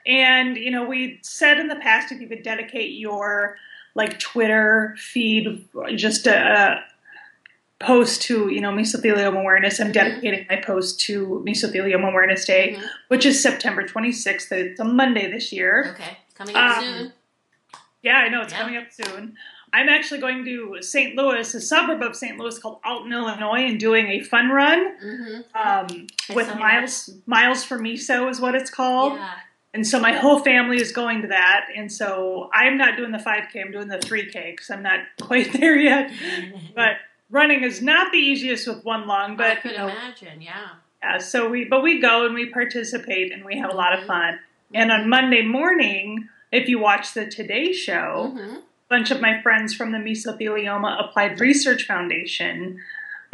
and 0.05 0.57
you 0.57 0.71
know 0.71 0.83
we 0.87 1.19
said 1.21 1.59
in 1.59 1.67
the 1.67 1.75
past 1.75 2.11
if 2.11 2.19
you 2.21 2.27
could 2.27 2.43
dedicate 2.43 2.91
your 2.97 3.57
like 3.95 4.19
Twitter 4.19 4.95
feed 4.97 5.67
just 5.95 6.27
a, 6.27 6.35
a 6.37 6.83
post 7.85 8.21
to 8.23 8.49
you 8.49 8.61
know 8.61 8.71
mesothelioma 8.71 9.39
awareness. 9.39 9.79
I'm 9.79 9.91
dedicating 9.91 10.45
my 10.49 10.57
post 10.57 10.99
to 11.01 11.43
mesothelioma 11.47 12.09
awareness 12.09 12.45
day, 12.45 12.75
Mhm. 12.77 12.83
which 13.07 13.25
is 13.25 13.41
September 13.41 13.83
26th. 13.83 14.51
It's 14.51 14.79
a 14.79 14.83
Monday 14.83 15.31
this 15.31 15.51
year. 15.51 15.91
Okay, 15.95 16.17
coming 16.35 16.55
up 16.55 16.77
Um, 16.77 16.83
soon. 16.83 17.13
Yeah, 18.01 18.17
I 18.17 18.29
know 18.29 18.41
it's 18.41 18.53
Yeah. 18.53 18.59
coming 18.59 18.77
up 18.77 18.85
soon. 18.91 19.35
I'm 19.71 19.87
actually 19.87 20.19
going 20.19 20.43
to 20.45 20.77
St. 20.81 21.15
Louis, 21.15 21.53
a 21.53 21.61
suburb 21.61 22.01
of 22.01 22.15
St. 22.15 22.39
Louis 22.39 22.57
called 22.57 22.79
Alton, 22.83 23.13
Illinois, 23.13 23.65
and 23.67 23.79
doing 23.79 24.07
a 24.07 24.21
fun 24.21 24.49
run 24.49 24.95
Mm-hmm. 24.97 25.41
um, 25.57 26.07
with 26.35 26.47
saw 26.47 26.53
that. 26.53 26.59
Miles 26.59 27.09
Miles 27.27 27.63
for 27.63 27.77
Meso 27.77 28.29
is 28.29 28.41
what 28.41 28.55
it's 28.55 28.69
called. 28.71 29.13
Yeah. 29.13 29.29
And 29.73 29.85
so 29.85 29.99
my 29.99 30.13
whole 30.13 30.39
family 30.39 30.77
is 30.81 30.91
going 30.91 31.21
to 31.21 31.27
that, 31.27 31.67
and 31.75 31.91
so 31.91 32.49
I'm 32.53 32.75
not 32.77 32.97
doing 32.97 33.11
the 33.11 33.19
5K. 33.19 33.61
I'm 33.63 33.71
doing 33.71 33.87
the 33.87 33.97
3K 33.99 34.51
because 34.53 34.69
I'm 34.71 34.81
not 34.81 35.01
quite 35.21 35.53
there 35.53 35.75
yet. 35.77 36.11
But 36.75 36.93
running 37.29 37.63
is 37.63 37.81
not 37.81 38.11
the 38.11 38.17
easiest 38.17 38.67
with 38.67 38.83
one 38.83 39.05
lung. 39.07 39.33
I 39.33 39.35
But 39.35 39.61
could 39.61 39.71
you 39.71 39.77
know, 39.77 39.87
imagine. 39.89 40.41
Yeah. 40.41 40.69
yeah, 41.03 41.17
so 41.19 41.47
we 41.49 41.65
but 41.65 41.83
we 41.83 41.99
go 42.01 42.25
and 42.25 42.33
we 42.33 42.49
participate 42.49 43.31
and 43.31 43.45
we 43.45 43.57
have 43.59 43.69
a 43.71 43.75
lot 43.75 43.93
of 43.93 44.05
Mhm. 44.05 44.07
fun. 44.07 44.39
And 44.73 44.91
on 44.91 45.07
Monday 45.09 45.43
morning, 45.43 46.27
if 46.51 46.67
you 46.67 46.79
watch 46.79 47.13
the 47.13 47.27
Today 47.27 47.71
Show, 47.71 48.33
Mm-hmm. 48.35 48.55
a 48.55 48.61
bunch 48.89 49.11
of 49.11 49.21
my 49.21 49.39
friends 49.43 49.75
from 49.75 49.91
the 49.91 49.99
Mesothelioma 49.99 50.99
Applied 51.03 51.39
Research 51.39 51.85
Foundation, 51.85 52.79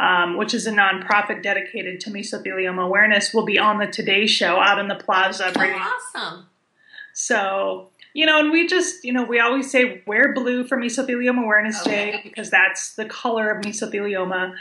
um, 0.00 0.36
which 0.36 0.52
is 0.54 0.66
a 0.66 0.72
nonprofit 0.72 1.42
dedicated 1.42 2.00
to 2.00 2.10
mesothelioma 2.10 2.84
awareness, 2.84 3.32
will 3.32 3.44
be 3.44 3.58
on 3.58 3.78
the 3.78 3.86
Today 3.86 4.26
Show 4.26 4.58
out 4.60 4.78
in 4.78 4.88
the 4.88 4.94
plaza. 4.94 5.52
Oh, 5.56 5.60
awesome. 6.14 6.46
So, 7.12 7.88
you 8.12 8.26
know, 8.26 8.38
and 8.40 8.50
we 8.50 8.66
just, 8.66 9.04
you 9.04 9.12
know, 9.12 9.22
we 9.24 9.40
always 9.40 9.70
say 9.70 10.02
wear 10.06 10.32
blue 10.34 10.66
for 10.66 10.76
Mesothelioma 10.76 11.42
Awareness 11.42 11.80
Okay. 11.82 12.12
Day 12.12 12.20
because 12.22 12.50
that's 12.50 12.94
the 12.94 13.06
color 13.06 13.50
of 13.50 13.62
mesothelioma. 13.64 14.54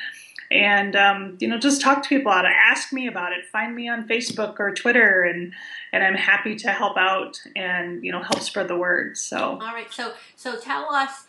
and 0.52 0.96
um, 0.96 1.38
you 1.42 1.48
know 1.48 1.58
just 1.58 1.82
talk 1.82 2.04
to 2.04 2.08
people 2.10 2.32
about 2.32 2.46
it. 2.46 2.52
Ask 2.70 2.94
me 2.94 3.08
about 3.08 3.34
it. 3.34 3.46
Find 3.52 3.76
me 3.76 3.90
on 3.90 4.08
Facebook 4.08 4.56
or 4.60 4.74
Twitter, 4.74 5.24
and 5.24 5.52
and 5.92 6.04
I'm 6.04 6.14
happy 6.16 6.56
to 6.58 6.70
help 6.72 6.98
out 6.98 7.42
and 7.56 8.04
you 8.06 8.12
know 8.12 8.22
help 8.22 8.42
spread 8.42 8.68
the 8.68 8.78
word. 8.78 9.18
So 9.18 9.38
All 9.38 9.60
right. 9.60 9.92
So 9.92 10.14
so 10.36 10.58
tell 10.60 10.94
us 10.94 11.25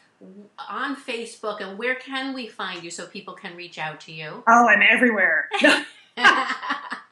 on 0.69 0.97
Facebook 0.97 1.61
and 1.61 1.79
where 1.79 1.95
can 1.95 2.35
we 2.35 2.47
find 2.47 2.83
you 2.83 2.91
so 2.91 3.07
people 3.07 3.35
can 3.35 3.57
reach 3.57 3.79
out 3.79 4.01
to 4.01 4.13
you? 4.13 4.43
oh, 4.47 4.69
I'm 4.69 4.83
everywhere. 4.83 5.49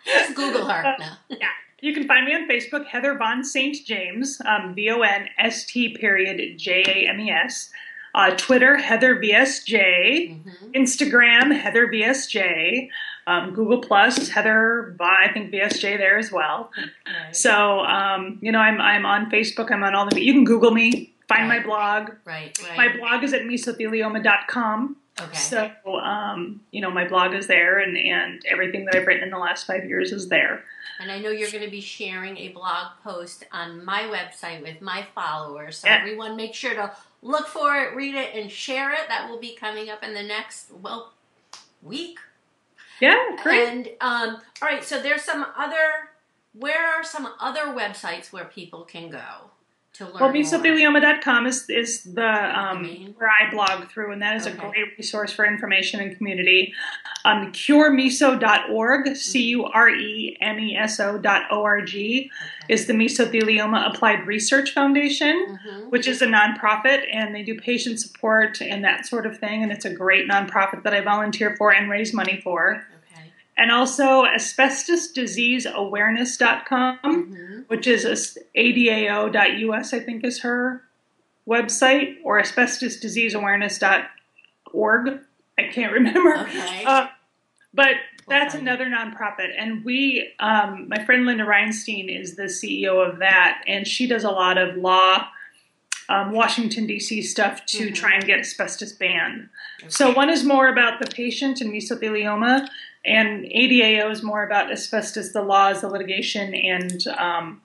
Just 0.07 0.35
Google 0.35 0.67
her. 0.67 0.97
No. 0.99 1.37
You 1.81 1.93
can 1.93 2.07
find 2.07 2.25
me 2.25 2.35
on 2.35 2.49
Facebook, 2.49 2.87
Heather 2.87 3.17
Von 3.19 3.45
St. 3.45 3.77
James, 3.85 4.41
um, 4.47 4.75
V 4.75 4.91
O 4.91 5.03
N 5.03 5.29
S 5.39 5.67
T 5.67 5.95
period 5.97 6.59
J 6.59 6.83
A 6.87 7.09
M 7.11 7.21
E 7.21 7.31
S. 7.31 7.71
Uh, 8.15 8.31
Twitter, 8.37 8.77
Heather 8.77 9.17
VSJ. 9.17 10.31
Mhm. 10.31 10.73
Instagram, 10.75 11.55
Heather 11.55 11.89
VSJ. 11.89 12.89
Um, 13.27 13.55
Google 13.55 13.81
Plus, 13.81 14.29
Heather 14.29 14.97
I 15.01 15.31
think 15.33 15.51
VSJ 15.51 15.97
there 15.97 16.19
as 16.19 16.31
well. 16.31 16.71
Right. 17.07 17.35
So, 17.35 17.81
um, 17.81 18.39
you 18.41 18.53
know, 18.53 18.59
I'm, 18.59 18.81
I'm 18.81 19.07
on 19.07 19.31
Facebook. 19.31 19.71
I'm 19.73 19.83
on 19.83 19.95
all 19.95 20.07
the, 20.09 20.23
you 20.23 20.33
can 20.33 20.45
Google 20.45 20.71
me, 20.71 21.14
find 21.29 21.49
my 21.49 21.61
blog. 21.61 22.11
Right. 22.25 22.57
Right. 22.63 22.77
My 22.77 22.97
blog 22.97 23.25
is 23.25 23.33
at 23.33 23.43
mesothelioma.com. 23.43 24.97
okay. 25.21 25.37
So, 25.37 25.71
um, 26.01 26.61
you 26.71 26.81
know, 26.81 26.91
my 26.91 27.07
blog 27.07 27.35
is 27.35 27.47
there 27.47 27.79
and, 27.79 27.97
and 27.97 28.45
everything 28.47 28.85
that 28.87 28.97
I've 28.97 29.07
written 29.07 29.25
in 29.25 29.31
the 29.31 29.39
last 29.39 29.67
five 29.67 29.85
years 29.85 30.13
is 30.13 30.29
there. 30.29 30.65
And 31.01 31.11
I 31.11 31.19
know 31.19 31.31
you're 31.31 31.51
going 31.51 31.65
to 31.65 31.71
be 31.71 31.81
sharing 31.81 32.37
a 32.39 32.49
blog 32.49 32.93
post 33.03 33.45
on 33.53 33.85
my 33.85 34.03
website 34.03 34.63
with 34.63 34.81
my 34.81 35.05
followers. 35.15 35.79
So 35.79 35.89
Yeah. 35.89 35.99
everyone 35.99 36.37
make 36.37 36.55
sure 36.55 36.75
to 36.75 36.93
look 37.23 37.47
for 37.49 37.77
it, 37.77 37.95
read 37.97 38.15
it, 38.15 38.35
and 38.35 38.51
share 38.51 38.93
it. 38.93 39.09
That 39.09 39.29
will 39.29 39.41
be 39.41 39.55
coming 39.57 39.89
up 39.91 40.05
in 40.05 40.15
the 40.15 40.23
next, 40.23 40.71
well, 40.71 41.13
week. 41.83 42.19
Yeah, 43.01 43.19
great. 43.43 43.69
And 43.69 43.89
um, 44.01 44.41
all 44.63 44.69
right, 44.69 44.85
so 44.85 45.03
there's 45.03 45.23
some 45.23 45.45
other. 45.57 46.11
Where 46.53 46.87
are 46.87 47.03
some 47.03 47.29
other 47.41 47.63
websites 47.75 48.33
where 48.33 48.45
people 48.45 48.83
can 48.85 49.11
go 49.11 49.51
to 49.95 50.05
learn 50.07 50.15
Well, 50.21 50.31
mesothelioma.com 50.33 51.47
is, 51.47 51.69
is 51.71 52.03
the 52.03 52.27
um, 52.59 53.15
where 53.17 53.31
I 53.31 53.51
blog 53.51 53.89
through, 53.91 54.13
and 54.13 54.21
that 54.23 54.37
is 54.37 54.47
a 54.47 54.51
great 54.51 54.97
resource 54.99 55.33
for 55.33 55.47
information 55.47 56.01
and 56.01 56.17
community. 56.17 56.73
Um, 57.25 57.53
curemeso.org, 57.53 59.17
C 59.17 59.43
U 59.45 59.65
R 59.67 59.89
E 59.89 60.37
M 60.41 60.59
E 60.59 60.77
S 60.77 60.99
O 61.01 61.17
dot 61.19 61.43
O 61.51 61.63
R 61.63 61.81
G, 61.81 62.31
Okay. 62.65 62.75
is 62.75 62.87
the 62.87 62.93
Mesothelioma 62.93 63.95
Applied 63.95 64.27
Research 64.27 64.73
Foundation, 64.73 65.59
Mhm. 65.65 65.91
which 65.91 66.07
is 66.07 66.23
a 66.23 66.27
nonprofit, 66.27 67.05
and 67.13 67.35
they 67.35 67.43
do 67.43 67.55
patient 67.59 68.01
support 68.01 68.61
and 68.61 68.83
that 68.85 69.07
sort 69.07 69.27
of 69.27 69.39
thing. 69.39 69.63
And 69.63 69.71
it's 69.71 69.85
a 69.85 69.95
great 69.95 70.29
nonprofit 70.29 70.83
that 70.83 70.93
I 70.95 71.01
volunteer 71.03 71.55
for 71.57 71.73
and 71.73 71.89
raise 71.91 72.13
money 72.13 72.41
for. 72.43 72.87
Okay. 73.57 73.63
And 73.63 73.71
also 73.73 74.25
asbestosdiseaseawareness.com 74.25 76.99
Mhm. 77.03 77.65
which 77.69 77.87
is 77.87 78.37
adao.us, 78.57 79.93
I 79.95 80.01
think 80.01 80.25
is 80.25 80.41
her 80.41 80.83
website, 81.49 82.17
or 82.23 82.41
asbestosdiseaseawareness.org. 82.41 85.21
I 85.59 85.63
can't 85.73 85.93
remember. 86.01 86.37
Okay. 86.39 86.85
Uh, 86.85 87.07
but 87.73 87.95
that's 88.29 88.55
Okay. 88.55 88.63
another 88.63 88.87
nonprofit. 88.87 89.53
And 89.57 89.85
we, 89.85 90.33
um, 90.41 90.89
my 90.89 91.05
friend 91.05 91.27
Linda 91.27 91.45
Reinstein 91.45 92.09
is 92.09 92.37
the 92.37 92.49
CEO 92.49 93.01
of 93.07 93.19
that, 93.19 93.63
and 93.67 93.87
she 93.87 94.07
does 94.07 94.25
a 94.25 94.31
lot 94.31 94.57
of 94.59 94.77
law, 94.77 95.29
um, 96.09 96.33
Washington, 96.33 96.87
D.C. 96.87 97.21
stuff 97.23 97.65
to 97.67 97.89
Mhm. 97.91 97.95
try 97.95 98.13
and 98.15 98.25
get 98.25 98.39
asbestos 98.41 98.93
banned. 98.93 99.49
So 99.89 100.13
one 100.13 100.31
is 100.31 100.45
more 100.45 100.69
about 100.69 100.99
the 101.01 101.07
patient 101.07 101.61
and 101.61 101.73
mesothelioma, 101.73 102.69
and 103.05 103.45
ADAO 103.45 104.11
is 104.11 104.23
more 104.23 104.45
about 104.45 104.71
asbestos, 104.73 105.33
the 105.33 105.43
laws, 105.43 105.83
the 105.83 105.89
litigation, 105.89 106.55
and 106.55 107.07
um, 107.19 107.61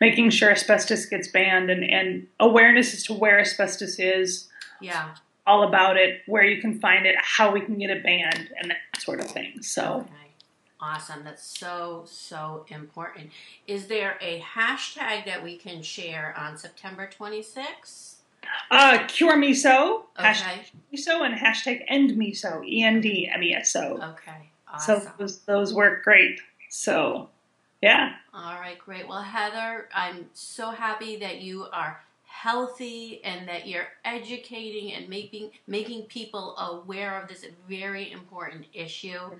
making 0.00 0.30
sure 0.30 0.50
asbestos 0.50 1.06
gets 1.06 1.28
banned 1.28 1.70
and, 1.70 1.84
and 1.84 2.26
awareness 2.40 2.92
as 2.92 3.04
to 3.04 3.14
where 3.14 3.40
asbestos 3.40 3.98
is, 3.98 4.48
yeah. 4.80 5.14
all 5.46 5.62
about 5.62 5.96
it, 5.96 6.20
where 6.26 6.44
you 6.44 6.60
can 6.60 6.78
find 6.78 7.06
it, 7.06 7.16
how 7.18 7.50
we 7.50 7.60
can 7.60 7.78
get 7.78 7.90
it 7.90 8.02
banned, 8.02 8.50
and 8.60 8.70
that 8.70 9.00
sort 9.00 9.20
of 9.20 9.26
thing. 9.30 9.62
So 9.62 10.00
Okay. 10.00 10.08
Awesome. 10.84 11.22
That's 11.22 11.44
so, 11.44 12.02
so 12.06 12.66
important. 12.68 13.30
Is 13.68 13.86
there 13.86 14.18
a 14.20 14.40
hashtag 14.40 15.24
that 15.26 15.40
we 15.44 15.56
can 15.56 15.80
share 15.80 16.34
on 16.36 16.58
September 16.58 17.08
26th? 17.08 18.16
uh, 18.70 19.04
cure 19.06 19.36
meso, 19.36 20.02
hashtag 20.18 20.58
Okay. 20.58 20.62
miso, 20.92 21.24
and 21.24 21.34
hashtag 21.38 21.84
end 21.86 22.10
meso, 22.12 22.66
E 22.66 22.82
N 22.82 23.00
D 23.00 23.30
M 23.32 23.42
E 23.42 23.54
S 23.54 23.76
O. 23.76 23.98
Okay. 24.02 24.50
So 24.78 25.02
those, 25.18 25.38
those 25.40 25.74
work 25.74 26.04
great. 26.04 26.40
So 26.68 27.28
yeah. 27.82 28.12
All 28.32 28.54
right, 28.54 28.78
great. 28.78 29.08
Well, 29.08 29.22
Heather, 29.22 29.88
I'm 29.94 30.26
so 30.34 30.70
happy 30.70 31.16
that 31.16 31.40
you 31.40 31.66
are 31.72 32.00
healthy 32.24 33.20
and 33.24 33.46
that 33.48 33.68
you're 33.68 33.88
educating 34.04 34.92
and 34.94 35.08
making 35.08 35.50
making 35.66 36.02
people 36.04 36.56
aware 36.56 37.20
of 37.20 37.28
this 37.28 37.44
very 37.68 38.10
important 38.10 38.64
issue. 38.72 39.30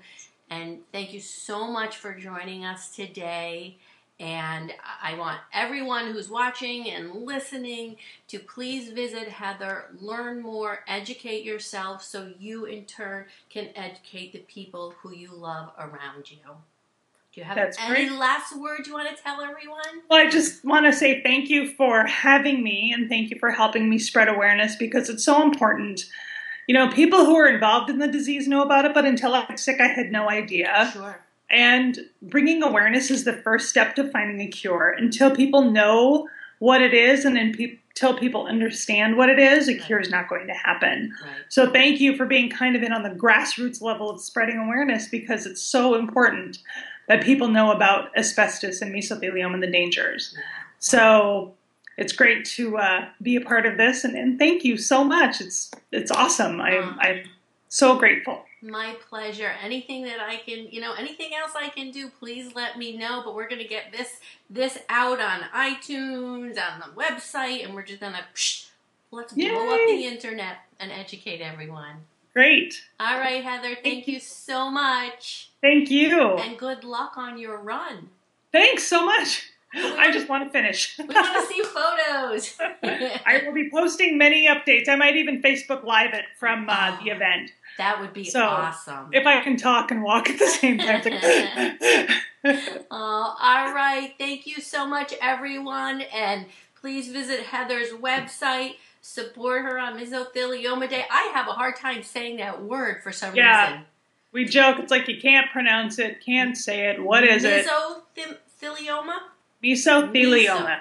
And 0.49 0.79
thank 0.91 1.13
you 1.13 1.19
so 1.19 1.67
much 1.71 1.97
for 1.97 2.13
joining 2.13 2.65
us 2.65 2.95
today. 2.95 3.77
And 4.23 4.73
I 5.01 5.15
want 5.15 5.41
everyone 5.51 6.13
who's 6.13 6.29
watching 6.29 6.89
and 6.89 7.25
listening 7.25 7.97
to 8.29 8.39
please 8.39 8.89
visit 8.89 9.27
Heather, 9.27 9.87
learn 9.99 10.41
more, 10.41 10.79
educate 10.87 11.43
yourself 11.43 12.01
so 12.01 12.31
you 12.39 12.63
in 12.63 12.85
turn 12.85 13.25
can 13.49 13.67
educate 13.75 14.31
the 14.31 14.39
people 14.39 14.95
who 15.01 15.13
you 15.13 15.29
love 15.33 15.71
around 15.77 16.31
you. 16.31 16.37
Do 17.33 17.41
you 17.41 17.43
have 17.43 17.57
That's 17.57 17.77
any 17.77 18.07
great. 18.07 18.17
last 18.17 18.57
words 18.57 18.87
you 18.87 18.93
want 18.93 19.13
to 19.13 19.21
tell 19.21 19.41
everyone? 19.41 19.81
Well, 20.09 20.25
I 20.25 20.29
just 20.29 20.63
want 20.63 20.85
to 20.85 20.93
say 20.93 21.21
thank 21.21 21.49
you 21.49 21.73
for 21.73 22.05
having 22.05 22.63
me 22.63 22.93
and 22.95 23.09
thank 23.09 23.29
you 23.29 23.37
for 23.39 23.51
helping 23.51 23.89
me 23.89 23.99
spread 23.99 24.29
awareness 24.29 24.77
because 24.77 25.09
it's 25.09 25.25
so 25.25 25.43
important. 25.43 26.05
You 26.67 26.75
know, 26.75 26.87
people 26.87 27.25
who 27.25 27.35
are 27.35 27.49
involved 27.49 27.89
in 27.89 27.99
the 27.99 28.07
disease 28.07 28.47
know 28.47 28.61
about 28.61 28.85
it, 28.85 28.93
but 28.93 29.03
until 29.03 29.33
I 29.33 29.45
got 29.47 29.59
sick, 29.59 29.81
I 29.81 29.87
had 29.87 30.13
no 30.13 30.29
idea. 30.29 30.91
Sure. 30.93 31.19
And 31.53 31.99
bringing 32.21 32.63
awareness 32.63 33.11
is 33.11 33.23
the 33.23 33.33
first 33.33 33.69
step 33.69 33.95
to 33.95 34.09
finding 34.09 34.41
a 34.41 34.47
cure. 34.47 34.89
Until 34.89 35.33
people 35.35 35.69
know 35.71 36.27
what 36.59 36.81
it 36.81 36.93
is 36.93 37.25
and 37.25 37.35
pe- 37.55 37.77
until 37.89 38.17
people 38.17 38.47
understand 38.47 39.17
what 39.17 39.29
it 39.29 39.37
is, 39.37 39.69
a 39.69 39.73
Right. 39.73 39.81
cure 39.83 39.99
is 39.99 40.09
not 40.09 40.27
going 40.27 40.47
to 40.47 40.53
happen. 40.53 41.13
Right. 41.23 41.31
So 41.49 41.69
thank 41.69 41.99
you 41.99 42.17
for 42.17 42.25
being 42.25 42.49
kind 42.49 42.75
of 42.75 42.81
in 42.81 42.91
on 42.91 43.03
the 43.03 43.11
grassroots 43.11 43.81
level 43.81 44.09
of 44.09 44.19
spreading 44.19 44.57
awareness 44.57 45.07
because 45.07 45.45
it's 45.45 45.61
so 45.61 45.93
important 45.93 46.57
that 47.07 47.21
people 47.21 47.49
know 47.49 47.71
about 47.71 48.09
asbestos 48.17 48.81
and 48.81 48.93
mesothelioma 48.93 49.53
and 49.53 49.61
the 49.63 49.67
dangers. 49.69 50.35
So 50.79 51.53
it's 51.97 52.13
great 52.13 52.45
to 52.45 52.77
uh, 52.77 53.05
be 53.21 53.35
a 53.35 53.41
part 53.41 53.65
of 53.67 53.77
this, 53.77 54.03
and, 54.03 54.15
and 54.15 54.39
thank 54.39 54.63
you 54.63 54.77
so 54.77 55.03
much. 55.03 55.39
It's 55.39 55.69
it's 55.91 56.09
awesome. 56.11 56.59
I'm 56.59 56.97
I'm 56.99 57.25
so 57.69 57.97
grateful. 57.97 58.43
My 58.63 58.95
pleasure. 59.09 59.51
Anything 59.61 60.03
that 60.03 60.21
I 60.21 60.37
can, 60.37 60.67
you 60.71 60.79
know, 60.79 60.93
anything 60.93 61.31
else 61.35 61.51
I 61.55 61.67
can 61.67 61.91
do, 61.91 62.09
please 62.19 62.55
let 62.55 62.77
me 62.77 62.95
know. 62.97 63.21
But 63.25 63.35
we're 63.35 63.49
gonna 63.49 63.67
get 63.67 63.91
this 63.91 64.19
this 64.49 64.77
out 64.87 65.19
on 65.19 65.41
iTunes, 65.53 66.57
on 66.57 66.79
the 66.79 67.01
website, 67.01 67.65
and 67.65 67.75
we're 67.75 67.83
just 67.83 67.99
gonna 67.99 68.25
psh, 68.33 68.67
let's 69.11 69.33
blow 69.33 69.69
up 69.73 69.79
the 69.87 70.05
internet 70.05 70.59
and 70.79 70.91
educate 70.91 71.41
everyone. 71.41 71.97
Great. 72.33 72.83
All 72.99 73.19
right, 73.19 73.43
Heather. 73.43 73.75
Thank 73.83 74.07
you 74.07 74.19
so 74.19 74.71
much, 74.71 75.51
Thank 75.61 75.91
you. 75.91 76.37
and 76.37 76.57
good 76.57 76.83
luck 76.83 77.17
on 77.17 77.37
your 77.37 77.57
run. 77.57 78.09
Thanks 78.51 78.83
so 78.83 79.05
much. 79.05 79.49
I 79.75 80.11
just 80.11 80.29
want 80.29 80.43
to 80.45 80.49
finish. 80.51 80.97
We 80.97 81.05
want 81.05 81.47
to 81.47 81.53
see 81.53 81.61
photos. 81.63 82.57
I 83.25 83.41
will 83.45 83.53
be 83.53 83.69
posting 83.69 84.17
many 84.17 84.47
updates. 84.47 84.87
I 84.87 84.95
might 84.95 85.15
even 85.15 85.41
Facebook 85.41 85.83
Live 85.83 86.13
it 86.13 86.25
from 86.39 86.67
uh, 86.69 86.97
the 87.03 87.11
Oh. 87.11 87.15
event 87.15 87.51
that 87.77 87.99
would 87.99 88.13
be 88.13 88.23
So, 88.23 88.43
awesome. 88.43 89.09
if 89.13 89.25
I 89.25 89.41
can 89.41 89.57
talk 89.57 89.89
and 89.89 90.03
walk 90.03 90.29
at 90.29 90.37
the 90.39 90.47
same 90.47 90.77
time. 90.77 91.01
Oh, 92.91 93.35
all 93.41 93.73
right. 93.73 94.13
Thank 94.17 94.45
you 94.45 94.55
so 94.61 94.85
much, 94.85 95.13
everyone. 95.21 96.01
And 96.01 96.45
please 96.79 97.07
visit 97.07 97.39
Heather's 97.41 97.91
website. 97.91 98.75
Support 99.01 99.63
her 99.63 99.79
on 99.79 99.97
Mesothelioma 99.97 100.89
Day. 100.89 101.05
I 101.09 101.31
have 101.33 101.47
a 101.47 101.51
hard 101.53 101.77
time 101.77 102.03
saying 102.03 102.37
that 102.37 102.61
word 102.61 103.01
for 103.01 103.11
some 103.13 103.33
Yeah. 103.35 103.67
reason. 103.67 103.85
we 104.33 104.45
joke. 104.45 104.79
It's 104.79 104.91
like 104.91 105.07
you 105.07 105.21
can't 105.21 105.49
pronounce 105.51 105.99
it, 105.99 106.23
can't 106.25 106.57
say 106.57 106.89
it. 106.89 107.01
What 107.01 107.23
is 107.23 107.43
it? 107.45 107.65
Mesothelioma? 107.65 109.19
Mesothelioma. 109.63 110.79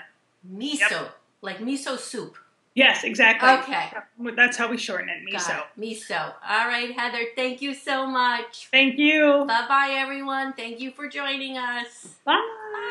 Miso. 0.55 1.09
Like 1.41 1.59
miso 1.59 1.99
soup. 1.99 2.37
Yes, 2.75 3.05
exactly. 3.05 3.51
Okay. 3.51 3.91
That's 4.35 4.57
how 4.57 4.69
we 4.69 4.79
shorten 4.79 5.11
it. 5.11 5.31
Miso. 5.31 5.59
it. 5.59 5.81
Miso. 5.81 6.35
All 6.49 6.67
right, 6.67 6.91
Heather. 6.99 7.27
Thank 7.37 7.61
you 7.61 7.75
so 7.75 8.07
much. 8.07 8.69
Thank 8.71 8.99
you. 8.99 9.45
Bye 9.47 9.67
bye, 9.69 9.95
everyone. 9.99 10.55
Thank 10.55 10.81
you 10.81 10.91
for 10.91 11.09
joining 11.09 11.59
us. 11.59 12.17
Bye. 12.25 12.89